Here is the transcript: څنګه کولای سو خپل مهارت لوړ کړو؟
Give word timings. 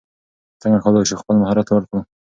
څنګه 0.61 0.77
کولای 0.83 1.07
سو 1.09 1.15
خپل 1.21 1.35
مهارت 1.41 1.65
لوړ 1.69 1.83
کړو؟ 1.89 1.99